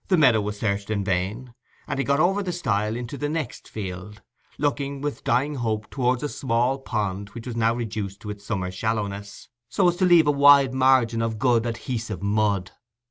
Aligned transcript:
The 0.07 0.17
meadow 0.17 0.41
was 0.41 0.57
searched 0.59 0.89
in 0.89 1.03
vain; 1.03 1.53
and 1.87 1.99
he 1.99 2.03
got 2.03 2.19
over 2.19 2.41
the 2.41 2.51
stile 2.51 2.95
into 2.95 3.19
the 3.19 3.29
next 3.29 3.69
field, 3.69 4.23
looking 4.57 4.99
with 4.99 5.23
dying 5.23 5.53
hope 5.53 5.91
towards 5.91 6.23
a 6.23 6.27
small 6.29 6.79
pond 6.79 7.29
which 7.35 7.45
was 7.45 7.55
now 7.55 7.75
reduced 7.75 8.19
to 8.21 8.31
its 8.31 8.43
summer 8.43 8.71
shallowness, 8.71 9.49
so 9.69 9.87
as 9.89 9.97
to 9.97 10.05
leave 10.05 10.25
a 10.25 10.31
wide 10.31 10.73
margin 10.73 11.21
of 11.21 11.37
good 11.37 11.67
adhesive 11.67 12.23
mud. 12.23 12.71